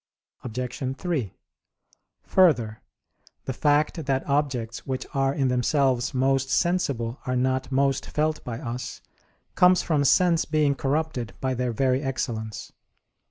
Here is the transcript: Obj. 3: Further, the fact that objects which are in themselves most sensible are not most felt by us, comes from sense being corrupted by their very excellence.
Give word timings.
Obj. 0.43 0.97
3: 0.97 1.33
Further, 2.23 2.81
the 3.45 3.53
fact 3.53 4.03
that 4.07 4.27
objects 4.27 4.87
which 4.87 5.05
are 5.13 5.31
in 5.31 5.47
themselves 5.49 6.11
most 6.11 6.49
sensible 6.49 7.19
are 7.27 7.35
not 7.35 7.71
most 7.71 8.07
felt 8.07 8.43
by 8.43 8.57
us, 8.57 9.03
comes 9.53 9.83
from 9.83 10.03
sense 10.03 10.43
being 10.45 10.73
corrupted 10.73 11.33
by 11.39 11.53
their 11.53 11.71
very 11.71 12.01
excellence. 12.01 12.71